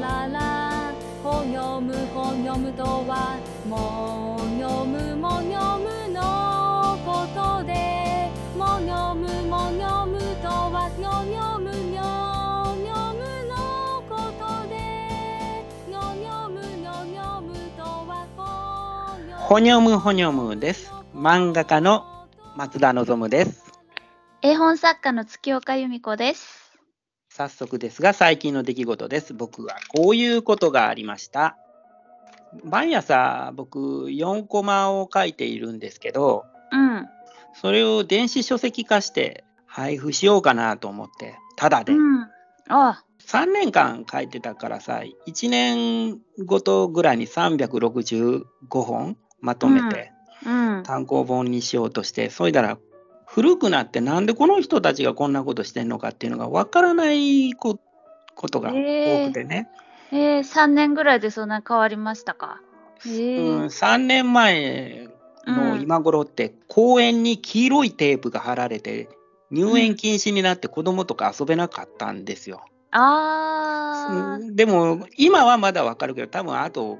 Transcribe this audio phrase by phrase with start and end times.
[0.00, 0.92] ララ
[1.22, 18.26] ほにょむほにょむとはもにょむもにょむのことでもにょむもにょむとはにょにょむにょにょむのことでにょにょむにょにょむとは
[19.48, 20.92] ほにょむほにょむです。
[21.14, 22.04] 漫画家の
[22.56, 23.64] 松田望です。
[24.42, 26.67] 絵本作家の月岡由美子です。
[27.38, 29.32] 早速ですが、最近の出来事です。
[29.32, 31.56] 僕はこういうことがありました。
[32.64, 37.06] 毎朝僕4コマを書いているんですけど、うん。
[37.54, 41.92] それを電子書籍化して配布しようかなと思って、ただで。
[41.92, 42.26] うん。
[42.70, 50.10] あ3年間書いてたからさ、1年ごとぐらいに365本まとめて、
[50.44, 50.82] うん。
[50.82, 52.78] 単行本にしようとして、それだら
[53.30, 57.78] 古くなってなんでこの人たちがこんなことしてんのかっていうのがわからないこ
[58.34, 59.68] ことが多くてね、
[60.10, 62.60] えー、3年ぐらいでそんな変わりましたか？
[63.06, 65.08] えうん、ー、3年前
[65.46, 69.08] のうん今頃って公園に黄色いテープが貼られて
[69.50, 72.64] 入園禁止になって子供とか遊べなかったんですよ。
[72.90, 76.98] あうんでも今はまだわかるけど多分あと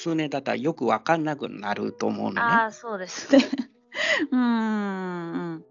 [0.00, 2.40] 数年経ったらよくわかんなくなると思うのー、ね。
[2.40, 3.44] あー、そうですね。
[4.30, 4.44] うんう
[5.56, 5.64] ん。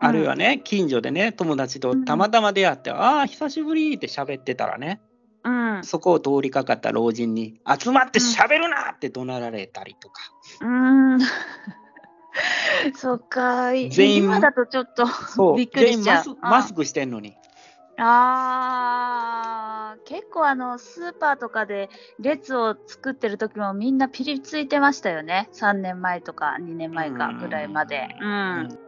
[0.00, 5.00] あるいはね、近所でね、友達とたまたま出会って、ああ、久しぶりって喋ってたらね、
[5.44, 5.84] うん。
[5.84, 10.22] そこを通りかかった老人に、集まって喋るなって怒鳴られたりとか、
[10.60, 11.18] うん。
[12.96, 13.72] そっか。
[13.72, 17.36] い全員今だとちょっとびっくりしちゃう全員マスマスクしてんのに。
[17.96, 25.48] あー結構あのスーパーとかで列を作ってる時もみんなピリついてましたよね。
[25.52, 28.08] 3年前とか2年前かぐらいまで。
[28.20, 28.32] うん、う
[28.64, 28.78] ん。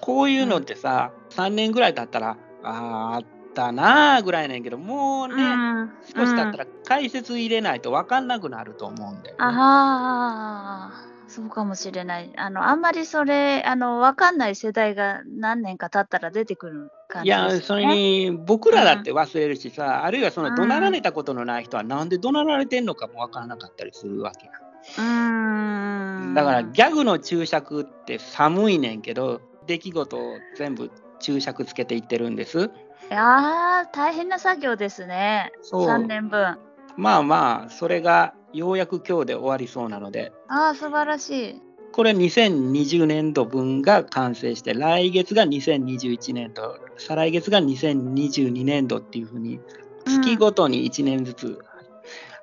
[0.00, 5.90] こういうのってさ、3年ぐらい経ったら、あったなーぐらいなんやけど、もうね、うん。
[6.04, 9.44] 少し経ったら解説入れないと分かんなくなると思うんだよ、ね。
[9.44, 12.32] ああそうかもしれない。
[12.36, 24.52] あのあんまりそれあの分かんない世代が何年か経ったら出てくる感いや、それに僕らだって忘れるしさ、あるいはその怒鳴られたことのない人は、なんで怒鳴られてんのかも分からなかったりするわけや。
[24.98, 26.34] うーん。
[26.34, 30.90] だからギャグの注釈って寒いねんけど、出来事を全部
[31.20, 32.70] 注釈つけていってるんです。
[33.10, 35.52] いやー大変な作業ですね。
[35.60, 35.86] そう。
[35.86, 36.58] 3年分。
[36.96, 49.60] まあまあ、それがようやく今日で終わりそうなので、ああ素晴らしいこれ2020年度分が完成して、来月が2021年度、再来月が2022年度っていうふうに、
[50.06, 51.58] 月ごとに1年ずつ、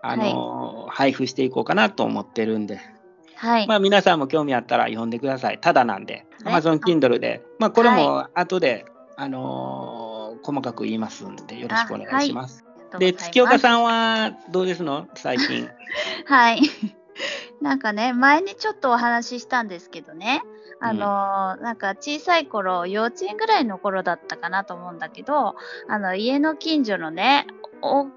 [0.01, 2.79] あの配布していこうかなと思ってるんで、
[3.35, 5.59] はい、まあ皆さんも興味あったら読んでください。
[5.59, 6.61] ただなんで、はい。
[6.61, 8.85] Amazon Kindle で、まあこれも後で、
[9.17, 10.09] あのー
[10.43, 12.65] 細かく言いますんで、よろしくお願いします。
[12.97, 15.07] で、月岡んさんはどうですの？
[15.15, 15.69] 最近。
[16.25, 16.61] はい。
[17.61, 20.41] なんかね、前にちょっとお話ししたんですけどね、
[20.79, 25.55] あのーなんか小さい頃、幼稚園ぐらいの頃だったかなと思うんだけど、
[25.87, 27.47] あの家の近所のね、
[27.81, 28.07] お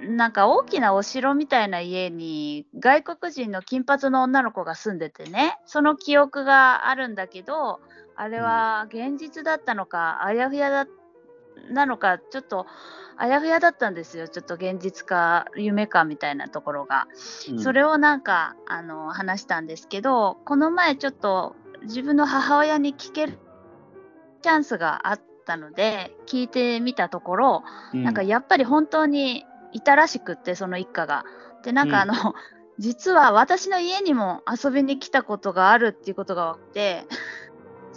[0.00, 7.80] なんか大きなお城みたいな家に外国人の金髪の女の子が住んでてね、その記憶があるんだけど、
[8.14, 10.86] あれは現実だったのか、あやふやだ
[11.70, 12.66] なのか、ちょっと
[13.16, 17.08] あやふやだったんですよ、ちょっと現実か夢かみたいなところが。
[17.50, 23.38] うんそれをなんかあの話したんですけどこの前ちょっと自分の母親に聞ける
[24.42, 31.24] チャンスがあったので聞いてみたところ、うんなんかやっぱり本当にいたらしくってその一家が。
[31.64, 32.14] でなんかあの、
[32.78, 37.04] 実は私の家にも遊びに来たことがあるっていうことが分かって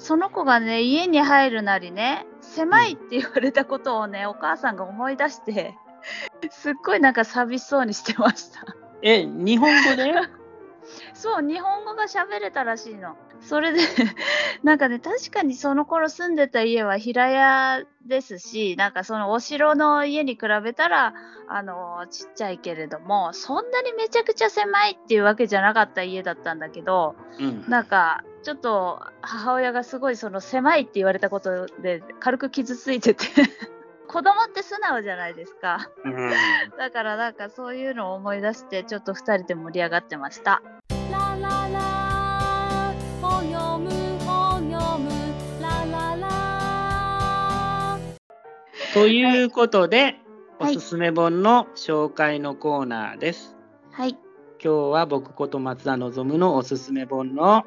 [0.01, 5.75] その子がね家に入るなりね狭いって言われたことをねお母さんが思い出して
[6.50, 8.66] すっごいなんか寂しそうにしてました。
[9.03, 10.13] え、日本語で？
[11.13, 13.16] そう、日本語が喋れたらしいの。
[13.41, 13.79] それで、
[14.63, 21.13] なんかね、確かにその頃住んでた家は平屋ですし、なんかそのお城の家に比べたら、
[21.47, 27.66] あの、ちっちゃいけれども、そんなにめちゃくちゃ狭いっていうわけじゃなかった家だったんだけど、うん。
[27.68, 33.25] なんか、ちょっと母親がすごいその狭いって言われたことで軽く傷ついてて、
[34.07, 35.89] 子供って素直じゃないですか。
[36.04, 36.31] うん
[36.77, 40.62] だからなんかそういうのを思い出して、ちょっと二人で盛り上がってました。
[41.12, 42.00] ラララ
[48.94, 50.16] ということで、
[50.60, 53.56] おはいすすめ本の紹介のコーナーです。
[53.92, 54.12] はい。
[54.12, 54.20] 今
[54.60, 57.64] 日は僕こと松田望のおすすめ本の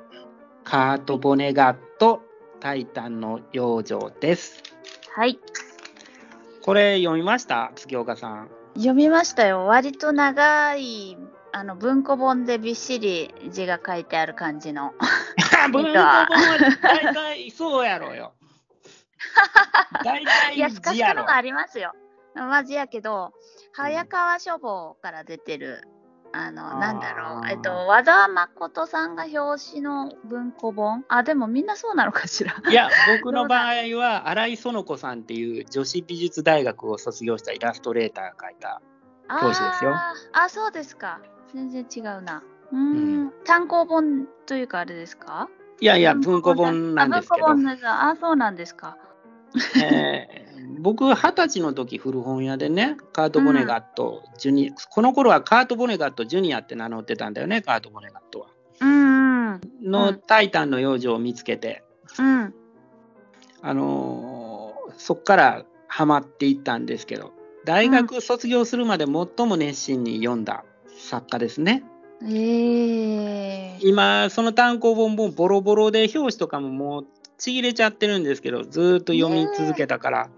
[0.64, 2.20] カート・ボネガット・
[2.60, 4.62] タイタンの養生です。
[5.16, 5.38] はい。
[6.62, 7.72] これ読みました？
[7.74, 8.50] 月岡さん。
[8.74, 9.64] 読みましたよ。
[9.66, 11.16] 割と長い
[11.52, 14.92] あの文庫本でびっしり字が書いてある感じの。
[15.72, 16.28] 文庫本は
[16.82, 18.34] 大体そうやろうよ。
[20.04, 21.92] 大体いや、スカ字やろスカのがありますよ。
[22.34, 23.32] マジやけど、
[23.72, 25.82] 早川書房から出てる、
[26.32, 31.04] あの、なんだろう、えっと、和田誠さんが表紙の文庫本？
[31.08, 32.56] あ、でもみんなそうなのかしら？
[32.68, 32.88] いや、
[33.22, 38.82] 僕の場合は、新井園子さんっていう女子美術大学を卒業したイラストレーターが書いた。
[39.40, 39.94] 教師ですよ
[40.34, 41.18] あそうですか。
[41.54, 42.42] 全然違うな。
[42.72, 45.48] うーん、単行本というかあれですか？
[45.80, 47.46] いやいや、文庫本なんですけど
[47.86, 48.98] あ、そうなんですか。
[49.82, 50.44] えー
[50.80, 58.48] 僕、二十歳の時古本屋でね、カート・ボネガット、ジュニこの頃はカート・ボネガット・ジュニアって名乗ってたんだよね、カート・ボネガットは。
[58.80, 59.24] うん
[59.54, 59.60] うん。
[59.82, 61.82] の、うんタイタンの幼女を見つけて、
[62.18, 62.54] うん。
[63.62, 64.64] あのー
[64.96, 67.32] そこからハマっていったんですけど、
[67.64, 70.64] 大学卒業するまで最も熱心に読んだ
[70.98, 71.82] 作家ですね。
[72.22, 73.78] えー。
[73.80, 77.06] 今、その単行本もボロボロで表紙とかももう
[77.38, 80.30] ちぎれちゃってるんですけど、ずーっと読み続けたから、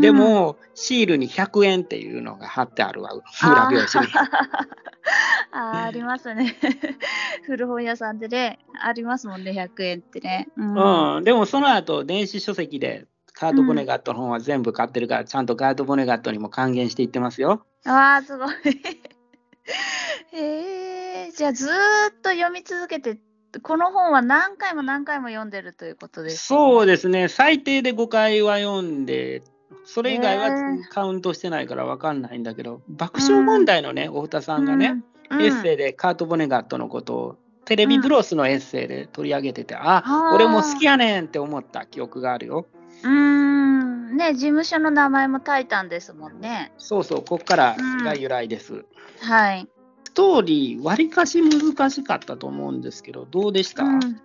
[0.00, 4.12] でも、シールに100円っていうのが貼ってあるわ、裏表紙に。
[5.52, 6.56] あーありますね。
[7.44, 10.48] 古本屋さんでね、ありますもんね、100円ってね。
[10.56, 11.16] うん。
[11.16, 17.66] うん、でもその後、電子書籍でカート・ボネガットの本は全部買ってるから、ちゃんとカート・ボネガットにも還元していってますよ。
[17.84, 18.54] わあ、すごい。
[20.32, 21.74] えー、じゃあずーっ
[22.22, 23.18] と読み続けて、
[23.60, 29.42] この本は何回も何回も読んでるということです、そうですね、最低で5回は読んで、
[29.84, 30.50] それ以外は
[30.90, 42.66] カウントしてないから分かんないんだけど、爆笑問題のね、太田さんがね、うん、エッセイでカート・ボネガットのことを、テレビブロスのエッセイで取り上げてて、ああー俺も好きやねんって思った記憶があるよ。
[43.02, 44.16] うーん。
[44.16, 46.72] ね、事務所の名前もタイタンですもんね。
[46.78, 48.84] そうそう、こっからが由来です。
[49.20, 49.68] はい。
[50.12, 54.20] ストーリー、わりかし難しかったと思うんですけど、どうでした、うん。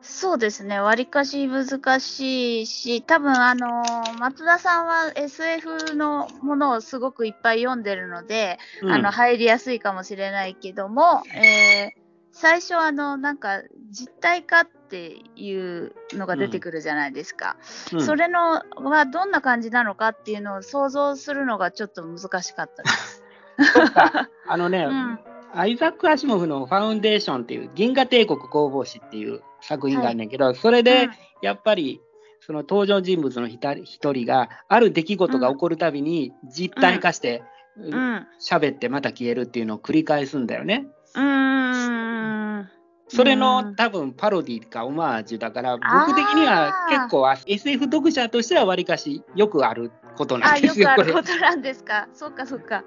[0.00, 8.90] そうですね、わりかし難しいし、多分あのー松田さんは SF のものをすごくいっぱい読んでるので、うん。
[8.90, 17.56] あの入りやすいかもしれないけども、えー最初あのなんか実体化っていうのが出てくるじゃないですか、
[17.92, 18.02] うん。
[18.02, 23.24] それのはどんな感じなのかっていうのを想像するのがちょっと難しかったです。
[24.46, 25.18] あのね、うん。
[25.54, 31.08] アイザック・アシモフのファウンデーションっていう銀河帝国工房誌っていう作品があるんだけど、それで
[31.42, 32.00] やっぱり
[32.40, 37.42] その登場人物の一人一人がある出来事が起こるたびに実体化して
[37.76, 38.26] うん、うん。
[38.40, 40.86] 喋ってまた消えるっていうのを繰り返すんだよね。
[41.14, 42.68] うーん。
[43.08, 50.90] それうんの多分パロディかオマージュだから僕的には結構 SF 読者としてはわりかしよくあることなあ、んですよ。
[50.90, 52.08] よくあることなんですか？
[52.12, 52.84] そっかそっか。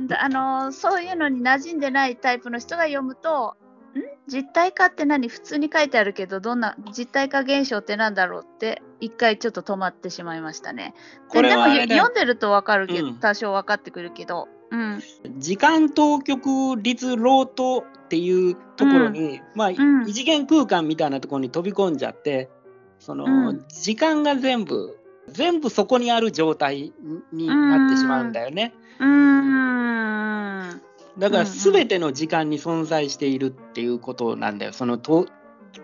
[0.00, 3.56] だあのそういうのに馴染んでないタイプの人が読むと、
[3.94, 4.00] ん？
[4.30, 5.28] 実体化って何？
[5.28, 10.94] 普通に書いてあるけど、どんな実体化現象ってなんだろうって、一回ちょっと止まってしまいましたね。
[11.32, 14.48] ででも読んでるとわかるけど、うん多少分かってくるけど。
[14.70, 15.02] うん。
[15.38, 22.50] 時間当局率ロートっていうところに、まあ、ん異次元空間みたいなところに飛び込んじゃって
[22.98, 24.98] その、うん時間が全部
[25.28, 26.92] 全部そこにある状態
[27.32, 28.74] になってしまうんだよね。
[29.00, 30.82] うーん。
[31.18, 35.28] だから全ての時間に存在しているっていうことなんだよそのと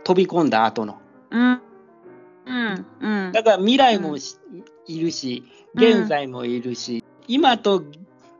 [0.03, 0.99] 飛び込んだ後の。
[1.31, 1.63] うん。
[2.47, 2.87] うん。
[3.01, 3.33] うん。
[3.33, 4.39] だから未来もし、
[4.87, 7.85] いるし現在もいるし、今と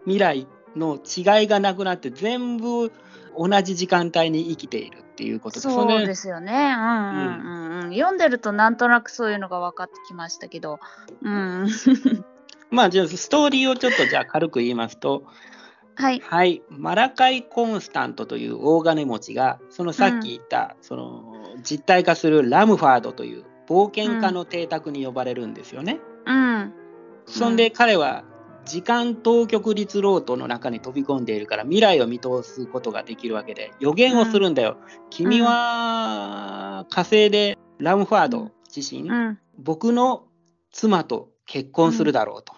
[0.05, 0.47] 未来
[0.77, 2.93] の違いがなくなって全部
[3.37, 6.53] 同じ時間帯に生きているっていうことそうれですよね。
[6.53, 7.93] うんうんうんうん。
[7.93, 10.81] 読んでるとなんとなくそういうのが分かってきましたけど。
[11.23, 11.69] うん。
[12.71, 15.25] まあじゃあストーリーをちょっとじゃあ軽く言いますと
[15.95, 16.23] はい。
[16.25, 26.01] はいマラカイ・コンスタントという大金持ちがそのさっき言った、その実体化するラムファードという冒険家の邸宅に呼ばれるんですよね。
[26.27, 26.73] うん。
[27.27, 28.25] そんで彼は
[28.65, 34.77] 時間当局率ロートの中に飛び込んでいるから未来を見通すことができるわけで予言をするんだよ。
[35.11, 39.39] 君は火星でラムファード自身、うん。
[39.59, 40.25] 僕の
[40.71, 42.53] 妻と結婚するだろうと。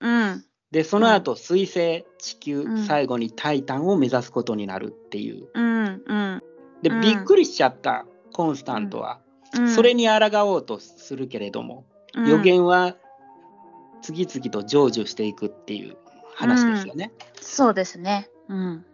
[0.00, 0.44] うん。
[0.70, 5.48] でその後水星地球、うん最後にタイタンを目指すことになるっていう。
[5.54, 6.02] うん。
[6.06, 6.42] うん。
[6.82, 9.20] でうんびっくりしちゃったコンスタントは、
[9.56, 9.74] うん。
[9.74, 12.96] それに抗おうとするけれども、うん予言は
[14.04, 15.96] 次々と成就していくっていう
[16.34, 17.10] 話ですよね。
[17.40, 18.28] そうですね。
[18.48, 18.84] うん。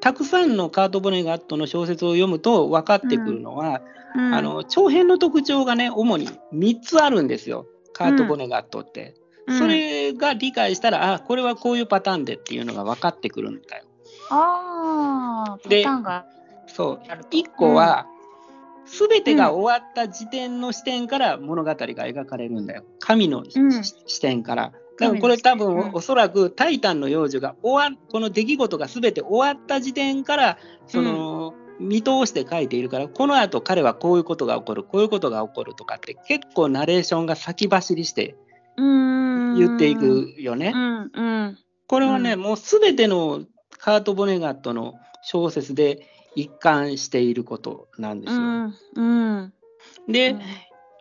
[0.00, 3.80] たくさんのカート・ボネガットの小説を読むと分かってくるのは、
[4.14, 9.14] うんあの長編の特徴がね主に3つあるんですよカート・ボネガットって。
[9.18, 9.24] うん
[9.58, 13.84] それが理解したら、あこれはこういうパターンでっていうのが分かってくるんだよ。
[14.30, 16.24] ああ、パタでーンが
[16.66, 17.36] そうあると。
[17.36, 18.06] 一個は、
[18.86, 22.84] すべてが終わった時点の視点から物語が描かれるんだよ。
[22.98, 23.84] 神のし、うん。
[23.84, 24.72] 視点から。
[24.98, 25.90] だからこれ多分うん。
[25.94, 38.36] おそらくタイタンの幼女が終わこの出来事がすべて終わった時点からその、見通して書いているからこの後彼はこういうことが起こるこういうことが起こるとかって結構ナレーションが先走りして
[38.76, 40.72] 言っていくよね。
[40.74, 41.10] うん。
[41.12, 41.58] うん。
[41.86, 43.44] これはね、うんもうすべての
[43.78, 48.40] カート・ボネガットの小説で一貫していることなんですよ。
[48.40, 49.52] うんうん
[50.08, 50.36] で、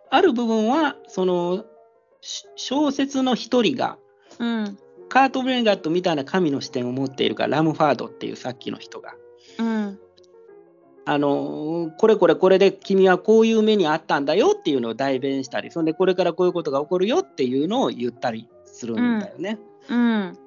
[0.09, 1.65] ある部分はその
[2.21, 3.97] し小説の一人が
[4.39, 4.77] うん
[5.09, 9.15] カート・ボネガットみたいな神の視点を持っているからラムファードっていうさっきの人が。
[9.59, 9.99] うん
[11.05, 19.59] あのこれこれこれで君はこういう目にあったんだよっていうのを代弁したりそんでこれからこういうことが起こるよっていうのを言ったりするんだよね。
[19.89, 20.37] うん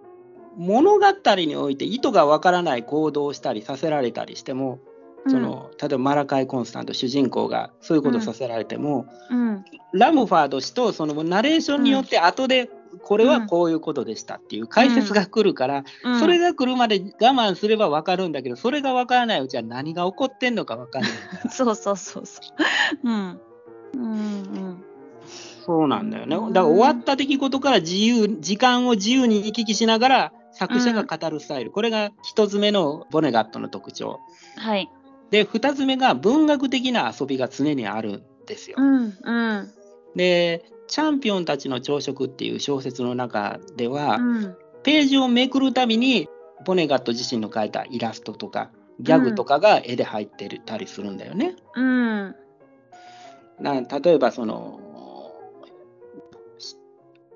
[0.57, 4.81] 物語において意図がわからない行動をしたりさせられたりしても、
[5.29, 9.65] その例えばマラカイ・コンスタント主人公がそういうことをさせられても、うん。
[9.93, 12.71] ラムファード氏とそのナレーションによって後で
[13.03, 16.21] これはこういうことでしたっていう解説が来るから、うん。
[16.21, 21.11] それが来るまで我慢すればわかるんだけどそれがわからないうちは何が起こってんのかわかんない
[21.51, 22.41] そうそうそうそ
[23.05, 23.09] う。
[23.09, 23.41] うん。
[23.95, 24.85] うんうん。
[25.65, 26.37] そうなんだよね。
[26.37, 26.53] うん。
[26.53, 34.21] だから終わった出来事から自由時間を自由に行き来しながら作者が語るスタイル、これが一つ目のボネガットの特徴。
[34.57, 34.91] はい。
[35.31, 38.77] で二つ目が文学的な遊びが常にあるんですよ。
[38.79, 38.83] う。
[38.83, 39.71] んうん。
[40.15, 44.57] で「チャンピオンたちの朝食」っていう小説の中では、うん。
[44.83, 46.29] ページをめくるたびに
[46.65, 48.71] ボネガット自身の描いたイラストとか
[49.01, 51.57] ギャグとかが絵で入ってたりするんだよね。
[51.75, 52.35] うん。
[53.61, 54.86] な例えばそのし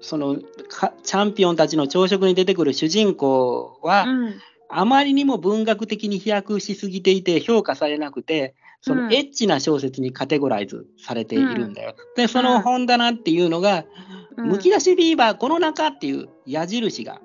[0.00, 0.38] その
[0.68, 4.34] かチャンピオンたちの朝食に出てくる主人公は、うん。
[4.72, 9.08] あまりにも文学的に飛躍しすぎていて評価されなくてそうん。
[9.08, 11.96] のエッチな小説にカテゴライズされているんだよ。
[12.16, 13.84] でその本棚っていうのが
[14.38, 14.46] 「うん。
[14.48, 17.20] むき出しビーバーこの中」っていう矢印が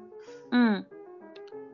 [0.51, 0.87] うん。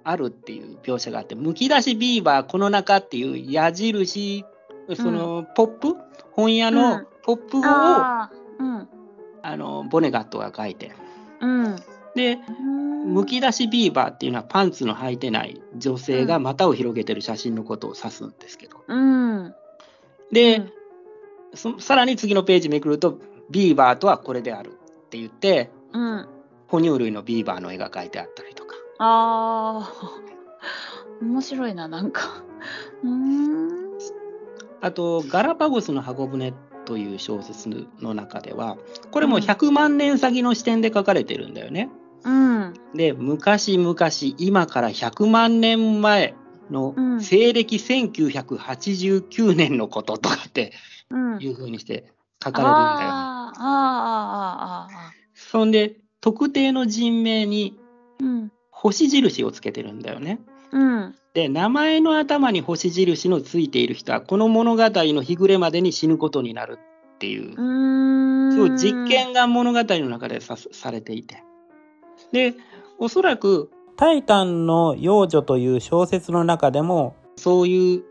[0.03, 4.43] あるっていう描写があって「むき出しビーバーこの中」っていう矢印
[4.96, 5.96] そのポップ？
[6.34, 7.08] 本屋うのん。
[7.24, 7.62] ポップを、
[9.43, 10.91] あのボネガットが書いて。
[11.39, 11.75] うん。
[12.15, 12.38] で
[13.05, 18.83] むき出しビーバーっていうのはパンツの履いてない女性が股を広げてる写真のことを指すんですけど。
[18.88, 19.55] うん。
[20.31, 20.71] で、うん。
[21.53, 23.19] そさらに次のページめくると
[23.50, 26.27] ビーバーとはこれであるって言ってうん。
[26.67, 28.75] 哺乳類のビーバーの絵が描いてあったりとか。
[29.00, 31.25] あー。
[31.25, 32.43] 面白いななんか。
[33.03, 33.71] うーん。
[34.81, 36.53] あと「ガラパゴスの箱舟」
[36.91, 37.69] という小説
[38.01, 38.75] の中では
[39.12, 41.89] これも100万年先の視点で書かれてるんだよね。
[42.25, 43.95] うんで昔々
[44.38, 46.36] 今から100万年前
[46.69, 50.74] のうん西暦1989年のこととかって
[51.10, 52.12] うんいう風にして
[52.43, 53.10] 書かれるんだよ。
[53.10, 57.79] あーあーあそんで特定の人名に
[58.69, 60.41] 星印をつけてるんだよね。
[60.72, 61.16] うん。
[61.34, 66.78] で名前の頭に星印のついている人はこの物語の日暮れまでに死ぬことになる
[67.16, 67.56] っていう。
[68.54, 71.44] そう実験が物語の中でさされていて。
[72.32, 72.56] で
[72.98, 78.04] おそらく「タイタンの幼女」という小説の中でもそういう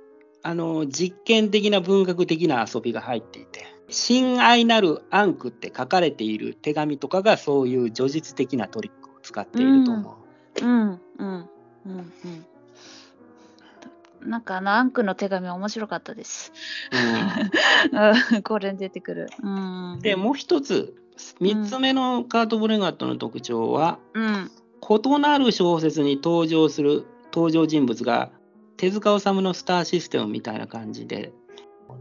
[0.43, 10.17] あの実験的な文学的な遊びが入っていて「親愛なるアンク」って書かれている手紙とかがそういう叙述的なトリックを使っていると思
[10.61, 10.65] う。
[10.65, 10.71] うん。
[10.81, 11.01] うん。
[11.19, 11.49] うん。
[11.87, 12.47] うん
[14.23, 16.53] なんかあのアンクの手紙面白かったです。
[16.93, 19.29] うんうんこれに出てくる。
[19.43, 19.99] うん。
[20.01, 20.95] でもう一つ
[21.41, 24.51] 3つ目のカート・ブレガットの特徴は、うん。
[24.83, 28.31] 異なる小説に登場する登場人物が
[28.77, 31.33] 手塚治虫のスターシステムみたいな感じで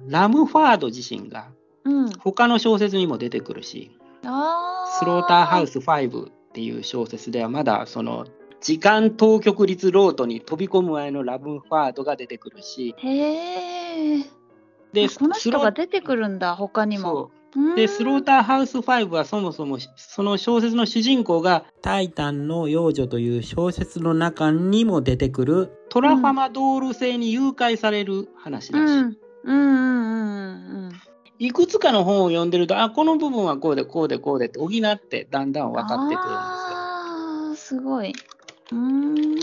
[0.07, 1.49] ラムファード自身が
[1.83, 2.09] うん。
[2.11, 8.25] 他の小説にも出てくるしあ「スローターハウス5」っていう小説ではまだその
[8.61, 14.23] 時間当局率ロートに飛び込む前のラムファードが出てくるしへえ。
[14.93, 17.31] この人スロが出てくるんだ、他にも。
[17.75, 29.17] で、スローーターハウス5はそもそもその小説の主人公がタイタンの幼女という小説の中にも出てくるトラファマドール星に誘拐される話だし、うん。
[29.43, 30.91] うんうんうんうん
[31.41, 37.79] いくつかの本を読んでると、あ、この部分はこうでこうでこうでって補ってだんだん分かってくるんですよ。
[37.79, 38.13] すごい。
[38.71, 39.39] うーん。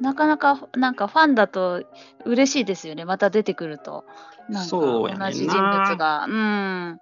[0.00, 1.84] なかなか、なんかファンだと
[2.24, 3.04] 嬉しいですよね。
[3.04, 4.04] また出てくると。
[4.48, 6.26] なんかそうやねんな同じ人物が。
[6.26, 7.00] うん。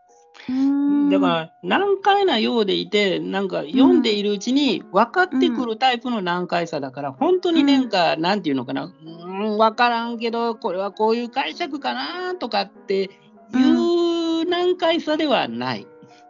[1.10, 15.86] だから難解なようでいてなんか読んでいるうちに分かってくるタイプの難解さだから、本当になんか、なんていうのかなうん分からんけどこれはこういう解釈かなとかっていう難解さではない。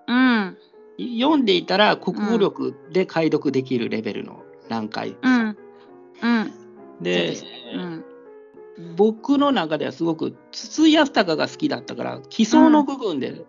[0.06, 0.56] うん。
[0.98, 5.56] 読んでいたら国語力で解読できるレベルの難解さ、うん。
[6.22, 6.52] うん。
[7.00, 7.44] でそ
[7.74, 8.04] うん。
[8.96, 13.46] 僕の中ではすごく筒井康隆が好きだったから基礎の部分で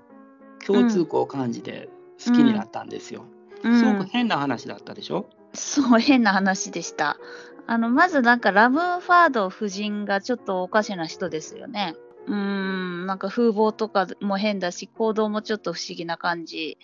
[0.65, 1.89] 共通項を感じて
[2.25, 3.21] 好きになったんですよ。
[3.21, 3.38] うん
[3.77, 7.17] すごく変な話だったでしょ、そう、変な話でした。
[7.65, 11.95] あの、まずなんかラムファード夫人がちょっとおかしな人ですよね。
[12.27, 16.77] うーん、なんか風貌とかも変だし、行動もちょっと不思議な感じ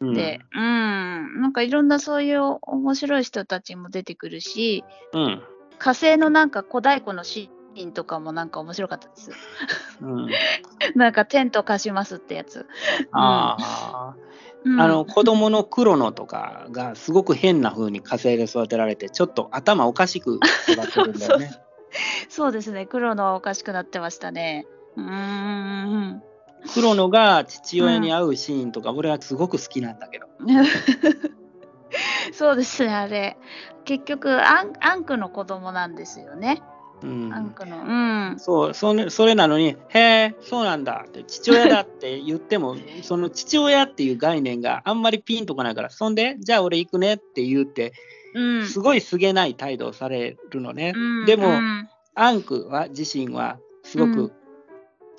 [0.00, 0.60] うんで、うん、
[1.40, 5.42] なんかいろんなそういう面白い人たちも出てくるし、うん
[5.78, 9.30] 火星のなんか小太鼓のシーンとかもなんか面白かったです。
[10.02, 10.28] うん、
[10.94, 12.66] なんかテント貸しますってやつ。
[13.12, 14.14] ああ、
[14.64, 20.38] うんあの子供のクロノとかがすごく変な風に火星で育てられてちょっと頭おかしく
[20.68, 21.50] 育ってるんだよね。
[22.28, 24.66] そうですね、黒のはおかしくなってましたね。
[24.96, 26.22] うーん。
[26.74, 30.26] クロノが父親に会うシーンとか、俺はすごく好きなんだけど。
[32.32, 33.36] そうですね、あれ。
[33.84, 36.62] 結局アン、アンクの子供なんですよね。
[37.02, 37.78] うんアンクの。
[37.78, 38.38] うん。
[38.38, 47.92] そうそれそれなのに「へえそうなんだ」って父親だって言っても その父親っていう概念があんまりピンとこないからそんで「じゃあ俺行くね」って言って
[48.34, 48.66] うん。
[48.66, 50.92] すごいすげない態度をされるのね。
[50.94, 54.32] うんでもうんアンクは自身はすごく、うん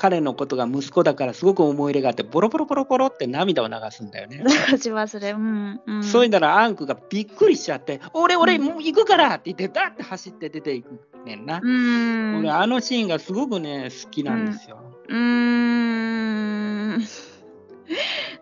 [0.01, 4.43] 彼のことが息子だからすごく思い入れがあってボロボロボロボロって涙を流すんだよね。
[4.71, 5.29] 流しますね。
[5.29, 5.79] うん。
[5.85, 11.59] うん、そういうならアンクがびっくりしちゃって「俺俺うんもう行くから!」って言ってダーって走って出ていくねんな。
[11.61, 12.39] うん。
[12.39, 14.79] 俺あのシーンがすごくね好きなんですよ。
[15.07, 16.97] うーん。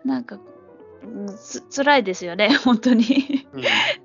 [0.06, 0.38] なんか、
[1.04, 3.46] うんつ辛いですよね、 本当に。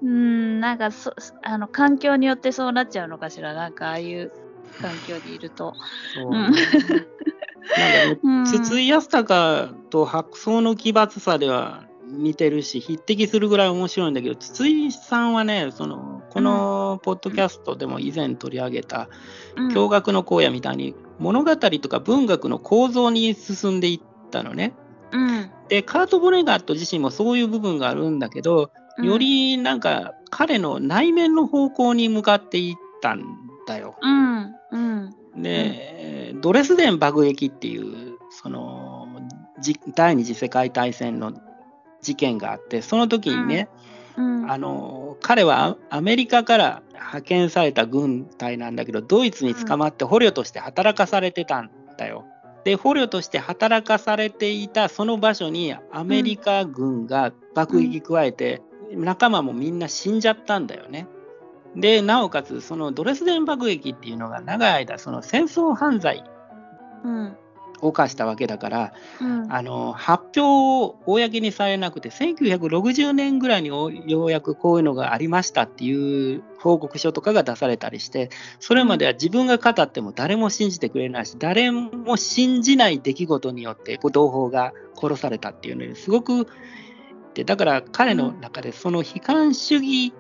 [0.02, 4.34] うんうん、なんかそあの環境によってそうなっちゃうのかしら、なんかああいう
[4.82, 5.74] 環境にいると。
[6.16, 7.15] そううん
[7.78, 19.10] なん筒井康隆と白草の奇抜さでは似てるし匹敵するぐらい面白いんだけど筒井さんはねそのこのポッドキャストでも以前取り上げた
[19.56, 24.74] うん「驚愕の荒野」みたいに物語とか文学の構造に進んでいったのね。
[25.12, 25.50] うん。
[25.70, 29.06] でカート・ボネガット自身もそういう部分があるんだけどうん。
[29.06, 33.24] よりなんか彼の内面の方向に向かっていったん
[33.66, 33.96] だよ。
[34.02, 34.56] うん。
[34.72, 39.08] うんで、ドレスデン爆撃っていうその
[39.60, 41.34] じ第二次世界大戦の
[42.02, 43.70] 事件があってその時にね、
[44.18, 52.26] うんあの彼はアメリカから派遣された軍隊なんだけどドイツに捕まって捕虜として働かされてたんだよ。
[52.64, 61.08] で捕虜として働かされていたその場所にアメリカ軍が爆撃加えて、仲間もみんな死んじゃったんだよね。
[61.76, 66.24] でなおかつそのドレスデン爆撃っていうのが長い間その戦争犯罪
[67.04, 67.38] うん
[67.82, 69.54] を犯したわけだからうん。
[69.54, 86.48] あの発表を公にされなくて1960年ぐらいにおようやくこういうのがありましたっていう報告書とかが出されたりしてそれまでは自分が語っても誰も信じてくれないし誰も信じない出来事によって同胞が殺されたっていうのですごく
[87.34, 90.14] でだから彼の中でその悲観主義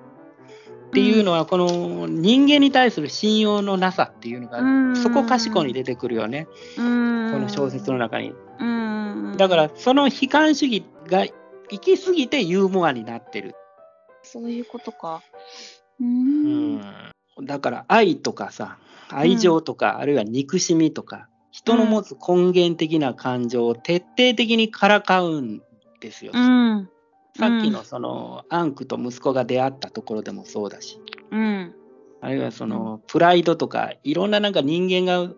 [0.95, 8.33] っていうのはこの人間に対する信用のなさっていうのうんがそこかしこに出てくるよねうんこの小説の中に。
[8.59, 11.25] うんだからその悲観主義が
[11.69, 13.55] 行き過ぎてユーモアになってる。
[14.23, 15.21] そういうことか。
[15.99, 16.81] ううんん、
[17.43, 18.77] だから愛とかさ
[19.09, 25.61] 愛情とか、あるいは憎しみとか人の持つ根源的な感情を徹底的にからかうん
[25.99, 26.31] ですよ。
[26.33, 26.89] うん
[27.37, 30.99] さっきのそのアンクと息子が出会ったところでもそうだし。
[31.31, 31.75] うん。
[32.21, 35.31] あるいはそのプライドとかいろんななんか人間が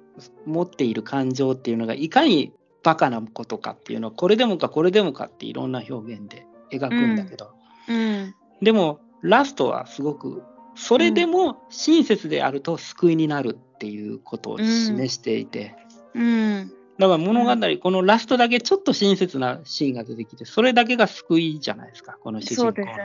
[0.46, 7.52] 持っている感情っていうのがいかにバカなことかっていうのをこれでもかこれでもかっていろんな表現で描くんだけど、
[7.90, 8.36] うん。
[8.62, 10.44] でもラストはすごく
[10.76, 15.76] それでも親切であると救いになるっていうことを示していて、
[16.14, 22.98] うんだから物語、このラストだけちょっと親切なシーンが出てきてそれだけが救いじゃないですかこの主人公のそうです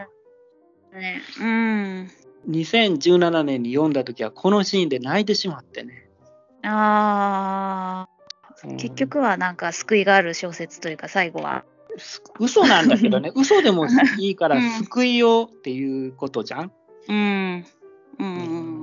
[0.95, 1.23] ね。
[1.41, 2.11] うん。
[2.51, 6.09] 2017年に読んだ時はこのシーンで泣いてしまってね、
[6.65, 11.65] ああ、うん結局はなんか救いがある小説というか最後は。
[11.99, 13.87] す嘘なんだけどね 嘘でも
[14.19, 16.73] いいからうん救いをっていうことじゃん、
[17.09, 17.67] うん。
[18.19, 18.27] うん。
[18.27, 18.29] う
[18.79, 18.82] ん。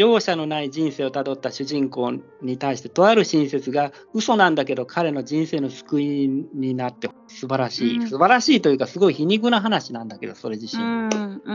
[0.00, 8.08] い容赦のない人生をたどった主人公に対してとある親切が嘘なんだけど彼の人生の救いになって素晴らしい、うん。
[8.08, 11.08] 素晴らしいというかすごい皮肉な話なんだけどそれ自身、うん
[11.44, 11.54] うん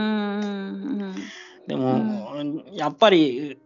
[1.12, 1.14] ん
[1.66, 2.36] でも、
[2.70, 3.58] やっぱり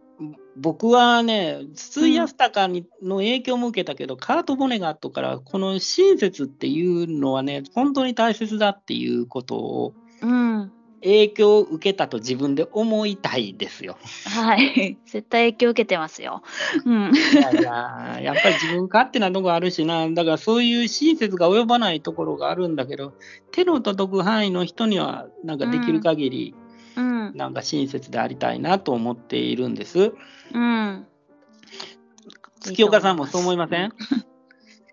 [0.57, 10.31] 僕はね筒井康隆にの影響も受けたけど、カート・ボネガットからこの親切っていうのはね本当に大切だっていうことをうん。
[10.31, 10.71] うん
[11.03, 13.97] 影響を受けたと自分で思いたいですよ。
[14.25, 16.43] はい 絶対影響受けてますよ。
[16.85, 23.13] うんいやいややっぱり自分勝手なとこあるしなだからそういう親切が及ばないところがあるんだけど
[23.51, 26.55] 手の届く範囲の人にはなんかできる限り、
[26.95, 30.13] うんなんか親切でありたいなと思っているんです。
[30.53, 31.07] うん
[32.59, 33.93] 月岡さんもそう思いません？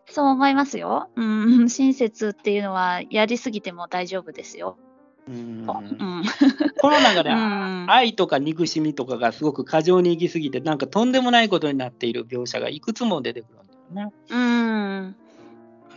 [0.07, 1.11] そう思いますよ。
[1.17, 1.23] う
[1.65, 4.79] ん親切っていうのはやりすぎても大丈夫ですよ。
[5.29, 6.25] うんうん
[6.81, 14.15] この中でうん愛とか憎しみとかがすごく過剰に行き過ぎてなんかとんでもないことになっている描写がいくつも出てくるんだよね。
[14.31, 15.17] うん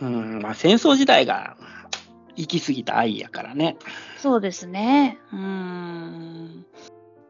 [0.00, 1.56] うんまあ、戦争時代が
[2.36, 3.76] 行き過ぎた愛やからね。
[4.18, 5.18] そうですね。
[5.32, 6.66] うん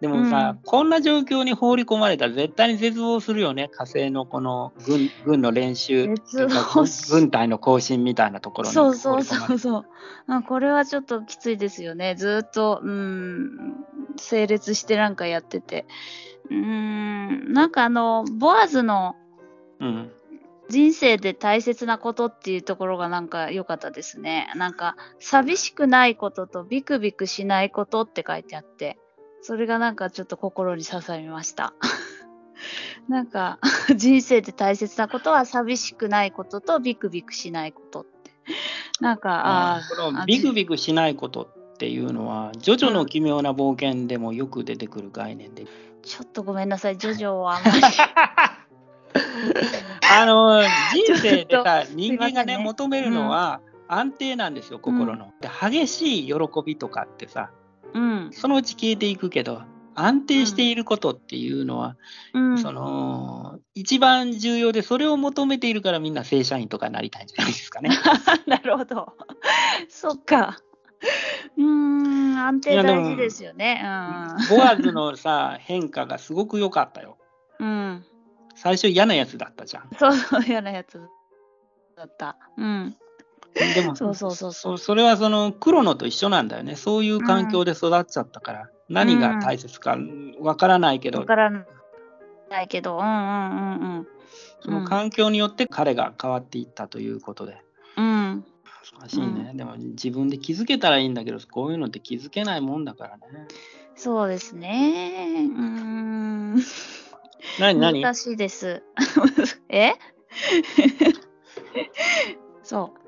[0.03, 6.13] でもさ、うんこんな状況に放り込まれたら絶対に絶望するよね火星のこの軍軍の練習
[7.09, 9.85] 軍隊の行進みたいなところにそうそうそうそう。
[10.27, 12.17] あこれはちょっときついですよね。
[12.17, 13.77] ずーっと、うん、
[14.17, 15.87] 整列してなんかやってて。
[16.51, 19.15] うん、なんかあの、ボアズの
[19.79, 20.11] うん
[20.69, 24.51] 人生で大切なことっていうところがなんか良かったですね。
[24.57, 28.99] なんか、寂しくないこととビクビクしないことって書いてあって、
[29.43, 31.75] それがなんかちょっと心に刺さりました。
[33.09, 33.59] なんか、
[33.97, 38.31] 人生で大切なことは寂しくないこととビクビクしないことって。
[39.01, 45.67] なんか、ああこのあビクビクしないことっていうのはジョジョの奇妙な冒険でもよく出てくる概念で
[46.03, 47.81] ちょっとごめんなさい、ジョジョはあんまり。
[50.15, 57.51] あの人生でさ人間がね求めるのは安定なんですよ心の、で激しい喜びとかってさ
[57.95, 58.31] うん。
[58.33, 59.63] そのうち消えていくけど
[59.95, 61.97] 安定していることっていうのは、
[62.35, 62.59] うん。
[62.59, 67.91] その一番重要でそれを求めているからみんな正社員とかなりたいんじゃないですかね。
[68.47, 69.13] なるほど。
[69.89, 70.59] そっか。
[71.57, 73.83] うーん、安定大事ですよね。
[74.49, 77.19] ボアズのさ変化がすごく良かったよ。
[77.59, 77.69] うん。
[77.69, 78.05] うん。
[78.55, 79.91] 最初嫌なやつだったじゃん。
[79.99, 81.01] そうそう、嫌なやつ
[81.97, 82.37] だった。
[82.57, 82.97] うん。
[83.55, 86.77] でもそうそうそうそうそそれはその黒野と一緒なんだよね。
[86.77, 89.97] そういう環境で育っちゃったから、何が大切か
[90.41, 94.09] わからないけど、わからないけど、うんうんうんうん。
[94.61, 97.59] その環境によって彼が変わっていったということで。
[97.97, 98.45] うん。
[98.99, 103.23] 難しいね、でも自分で気づけたらいいんだけどこういうのって気づけないもんだからね。
[103.95, 105.49] そうですね。
[105.57, 106.55] うーん。
[107.61, 108.01] 何何？
[108.03, 108.83] 難しいです。
[109.69, 109.93] え？
[112.63, 113.02] そう。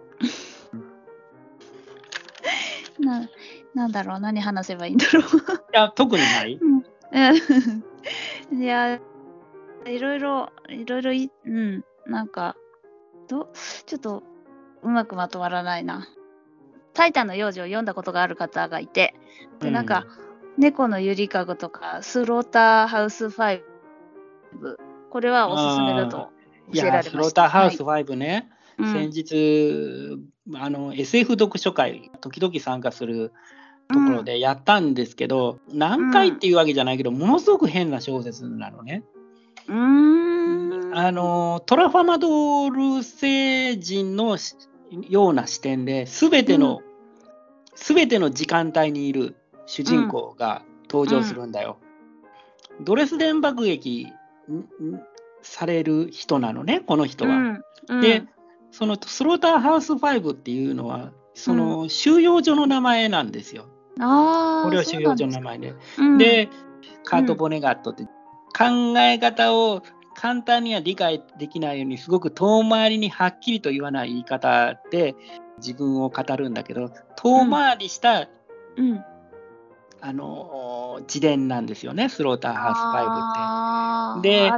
[2.98, 3.28] な、
[3.74, 5.22] なんだろう、何話せばいいんだろう。
[5.22, 5.26] い
[5.72, 6.58] や特にない？
[6.60, 8.62] うん。
[8.62, 9.00] いや、
[9.86, 12.56] いろいろ、いろいろい、うん、なんか、
[13.28, 13.50] ど
[13.86, 14.22] ちょっと、
[14.82, 16.08] うまくまとまらないな。
[16.92, 19.14] タイタンの幼女を読んだことがある方がいて、
[19.60, 20.06] で、なんか、
[20.58, 23.62] 猫のゆりかごとか、スローターハウス5、
[25.10, 26.30] これはおすすめだと
[26.72, 27.10] い教えられました。
[27.10, 28.92] やスローターハウスはい5ね、うん。
[28.92, 30.18] 先日
[30.52, 33.32] あの SF 読書会時々参加する
[33.88, 39.02] ところでやったんですけど、何回っていうわけじゃないけど、ものすごく変な小説なのね。
[39.68, 40.96] うーん。
[40.96, 44.54] あのトラファマドール星人のし
[45.08, 46.82] ような視点で全ての、
[47.74, 49.34] 全ての時間帯にいる
[49.66, 51.78] 主人公が登場するんだよ。
[52.80, 54.06] ドレスデン爆撃
[54.48, 55.02] んん
[55.42, 57.36] される人なのねこの人は。
[57.36, 58.24] うんうんで
[58.76, 63.66] そのスローターハウス5っていうのはその収容所の名前なんですよ。
[64.00, 65.74] ああ、これは収容所の名前で。
[65.96, 66.48] なんで
[67.04, 69.80] カート・ボネガットって考え方を
[70.16, 75.14] 簡単には理解できないようにすごく遠回りにはっきりと言わない言い方で
[75.58, 78.28] 自分を語るんだけど遠回りした、
[78.76, 79.04] うん、うん
[80.00, 84.28] あの自伝なんですよねスローターハウス5って。
[84.28, 84.50] で、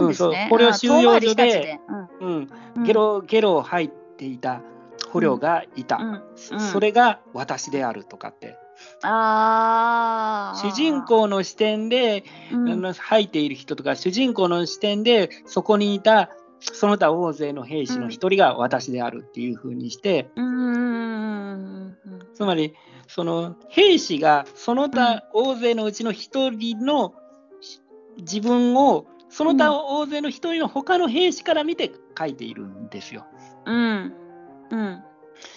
[0.00, 0.14] うん。
[0.14, 2.48] そうこれは収容所で伝、うん、うん。
[2.84, 4.62] ゲロゲロを吐いていた
[5.10, 6.22] 捕虜がいた、うん。
[6.52, 6.60] うん。
[6.60, 8.56] それが私であるとかって。
[9.02, 10.58] ああ。
[10.58, 12.92] 主人、公の視点でうん。
[12.92, 21.96] 吐いている人とか主人公の視点でそこにいたその他大勢の兵士の一人が私であるっていう風にして、うん。
[22.34, 22.74] つまり
[23.06, 27.14] その兵士がその他大勢のうちの一人の
[28.18, 33.26] 自分をその他大勢の一人の他の兵士から見て書いているんですよ。
[33.66, 34.14] うん。
[34.70, 35.02] うん。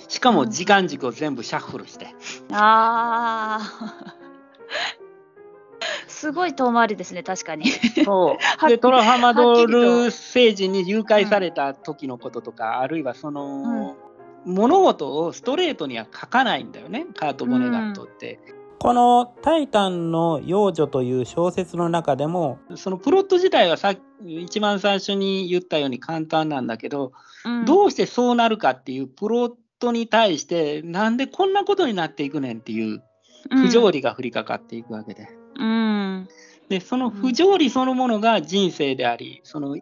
[0.07, 2.07] しかも時間軸を全部シャッフルして。
[2.51, 4.15] ああ。
[6.07, 7.65] すごい遠回りですね、確かに。
[8.05, 13.97] そうでトラハマドル星人に誘拐された時のこととか、あるいはその、
[14.45, 18.39] 物事をストレートには書かないんだよねカート・ボネガットって。
[18.81, 23.93] この「タイタンの幼女」という小説の中でもそのプロット自体はさ
[24.25, 27.11] 一番最初に言ったように簡単なんだけど、
[27.45, 33.03] うんどうしてそうなるかっていうプロットに対してなんでこんなことになっていくねんっていう
[33.49, 35.27] 不条理が降りかかっていくわけで。
[35.57, 36.27] うん。
[36.69, 39.75] でその不条理そのものが人生でありその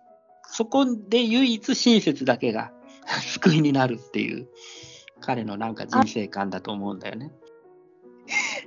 [0.44, 2.72] そこで唯一親切だけが
[3.22, 4.48] 救いになるっていう
[5.22, 7.32] 彼のなんか人生観だと思うんだよね。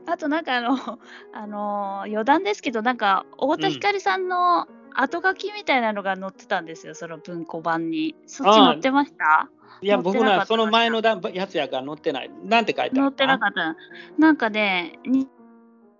[0.07, 0.77] あとなんかあの、
[1.33, 8.15] あのー余談ですけど、なんか太田光さんの後書きみたいなのが載ってたんですよ、その文庫版に。
[8.27, 9.49] そっち載ってました？
[9.81, 12.31] いや僕らその前のだやつやから載ってない。
[12.45, 13.77] なんて書いてある載ってなかった。
[14.19, 15.29] なんかね、に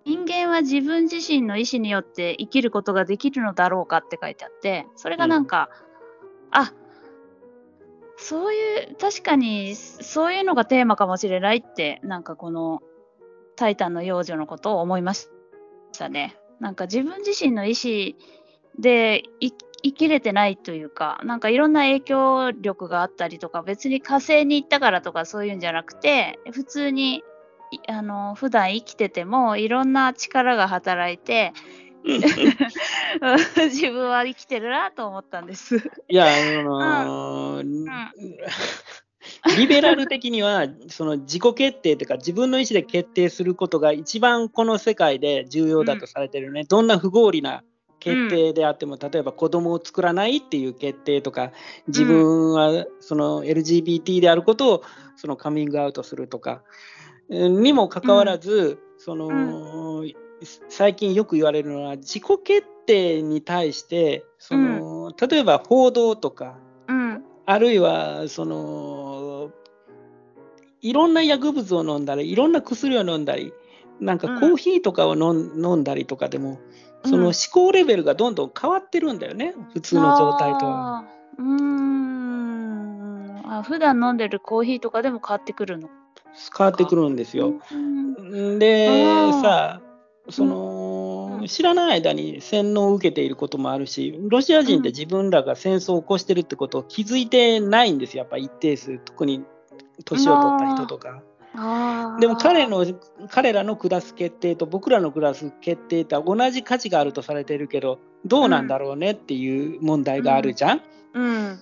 [0.05, 5.69] 人間は自分自身の意思によって生きることができるのだろうかって書いてあって、それがなんか、
[6.51, 6.73] あ
[8.17, 12.81] そういう、確かにそういうのがテーマかもしれないって、なんかこの
[13.55, 15.29] タイタンの幼女のことを思いまし
[15.97, 16.37] たね。
[16.59, 18.15] なんか自分自身の意思
[18.79, 19.51] でい
[19.85, 27.21] 生きれてないというか、なんかいろんな影響力があったりとか、別に火星に行ったからとかそういうんじゃなくて、普通に
[27.71, 31.51] いあの普段生きててもいろんな力が働いて、
[32.03, 35.77] 自分は生きてるなと思ったんです。
[36.07, 38.07] いや、あのー
[39.57, 47.63] リベラル的にはその自己決定というか自分の意思で決定することが一番この世界で重要だとされてるね、どんな不合理な
[47.99, 51.51] 決定であっても、例えば子供を作らないっていう決定とか
[51.87, 54.83] 自分はその LGBT であることを
[55.15, 56.63] そのカミングアウトするとか
[57.29, 60.03] にもかかわらず、その
[60.69, 66.57] 最近よく言われるのは自己決定に対してその、例えば報道とか
[66.87, 69.02] うん、あるいはその
[70.83, 73.51] いろんな薬物を飲んだりいろんな薬を飲んだり
[73.99, 75.33] なんかコーヒーとかを飲
[75.75, 76.59] んだりとかでも、
[77.05, 81.05] その思考レベルがどんどん変わってるんだよね普通の状態とは。
[81.37, 83.41] うーん。
[83.45, 83.63] あ。
[83.63, 85.89] 普段飲んでるコーヒーとかでも変わってくるの？
[86.57, 87.53] 変わってくるんですよ。
[87.71, 88.59] うん。
[88.59, 88.87] で
[89.41, 89.81] さ
[90.29, 98.99] その、知らない間に洗脳を受けていることもあるしロシア人って自分らが戦争を起こしてるってことを気づいてないんですよやっぱ一定数。
[98.99, 99.43] 特に
[100.03, 101.21] 年を取った人とか。
[102.19, 102.83] でも彼の
[103.29, 110.81] 彼らの下す決定と僕らの下す決定って同じ価値があるとされてるけどどうなんだろうねっていう問題があるじゃん、
[111.13, 111.59] うん。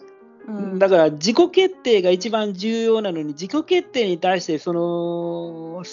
[0.47, 5.83] うん、だから自己決定が一番重要なのに自己決定に対してその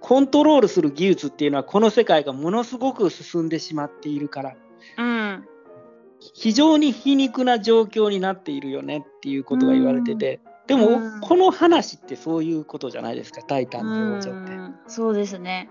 [0.00, 4.56] コントロールする技術っていうのはこの世界がものすごく進んでしまっているから
[4.98, 5.44] うん。
[6.34, 14.52] 非常に皮肉な状況になっているよねっていうことが言われてて、でも、うんこの話ってそういうことじゃないですか「タイタンの王女」って。
[14.52, 15.70] うんそうですね。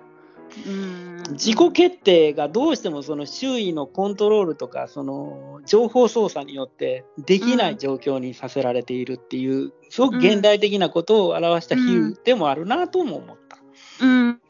[0.68, 13.58] うん、自己決定がどうしてもその周囲のコントロールとかその情報操作によってできない状況にさせられているっていうすごく現代的なことを表した比喩でもあるなとも思った。
[14.02, 14.28] うん。
[14.28, 14.42] うん。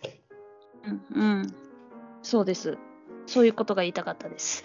[1.13, 1.55] うん。
[2.23, 2.77] そうです。
[3.27, 4.63] そういうことが言いたかったです。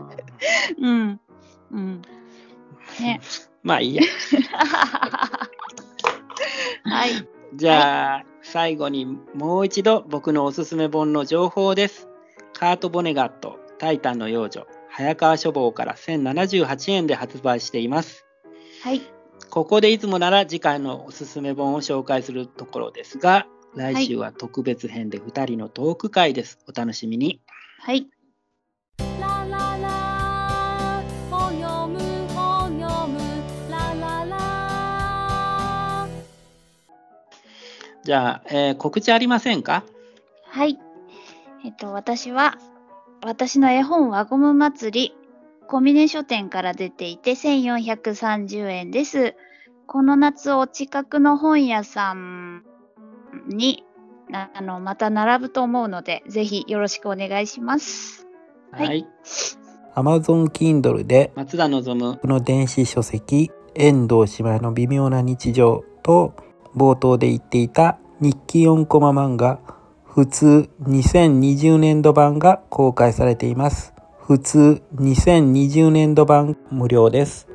[0.78, 1.20] うん。
[1.70, 2.02] うん。
[3.00, 3.20] ね。
[3.62, 4.02] まあいいや。
[6.84, 7.10] はい。
[7.54, 12.08] じゃあ、最後にもう一度僕のおすすめ本の情報です。
[12.52, 18.26] カート・ボネガット、タイタンの幼女、早川書房から1078円で発売しています。
[18.82, 19.02] はい。
[19.50, 26.58] ここでいつもなら次回のおすすめ本を紹介するところですが、来週は特別編で2人のトーク会です。
[26.68, 27.40] お楽しみに。
[27.78, 28.08] はい。
[29.20, 30.09] ラララ
[38.10, 39.84] じゃあ、えー告知ありませんか？
[40.48, 40.80] はい。
[41.64, 42.58] えっと、私は、
[43.24, 45.14] 私の絵本輪ゴム祭り、
[45.68, 49.36] コミネ書店から出ていて1430円です。
[49.86, 52.64] この夏お近くの本屋さん
[53.46, 53.84] に、
[54.28, 58.26] なあの、また並ぶと思うので、ぜひよろしくお願いします。
[58.72, 59.06] はいはい。
[59.94, 62.18] Amazon Kindle で松田望む。
[62.18, 66.34] この電子書籍遠藤姉妹の微妙な日常と
[66.76, 69.58] 冒頭で言っていた日記4コマ漫画
[70.04, 73.94] 普通2020年度版が公開されています。
[74.20, 77.48] 普通2020年度版無料です。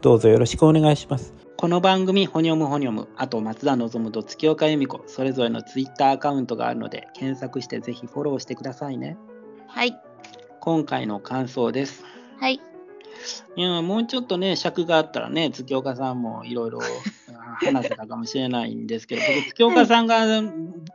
[0.00, 1.32] どうぞよろしくお願いします。
[1.56, 9.18] この番組、ほにょむほにょむ、あと松田望と月岡由美子、それぞれのツイッターアカウントがあるので、検索してぜひフォローしてくださいね。
[9.66, 10.00] はい。
[10.60, 12.04] 今回の感想です。
[12.40, 12.60] はい。
[13.56, 16.80] いや、もうちょっとね、尺があったらね、月岡さんもいろいろ
[17.56, 20.24] 話せたかもしれないんですけど、僕、月岡さんが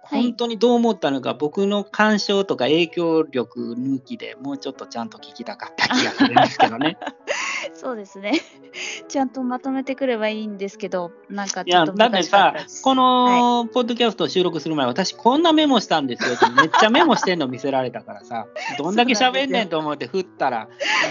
[0.04, 6.98] 本当にどう思ったのか、僕の干渉とか影響力抜きでもうちょっとちゃんと聞きたかった気がするんですけどね。
[7.74, 8.42] そうですね。
[9.08, 16.46] ちゃんとまとめてくればいいんですけど、なんかっとだって難しかっさたです。、このポッドキャストを収録する前、私こんなメモしたんですよって。
[16.62, 20.68] めっちゃメモしてんの見せられたからさ、どんだけ喋んねんと思って振ったら、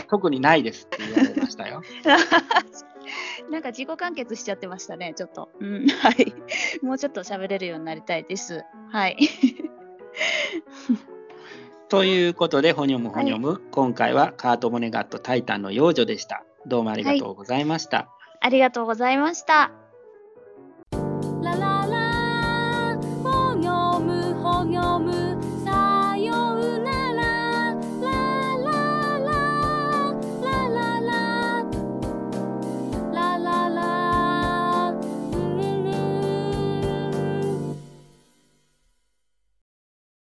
[0.08, 1.82] 特にないですって言われましたよ。
[3.50, 5.50] なんか自己完結しちゃってましたね、ちょっと。
[5.60, 6.34] うん、 はい。
[6.82, 8.64] もうちょっと喋れるようになりたいです。
[8.90, 9.16] はい。
[11.88, 16.44] ということで、ほにょむほにょむ、今回はカート・モネガット・タイタンの幼女でした。
[16.66, 18.08] どうもありがとうございました。
[18.40, 19.83] ありがとうございました。